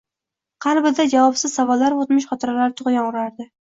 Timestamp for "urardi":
3.11-3.49